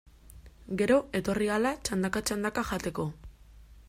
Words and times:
Gero, 0.81 0.95
etorri 1.19 1.49
ahala, 1.55 1.73
txandaka-txandaka 1.89 2.65
jateko. 2.71 3.07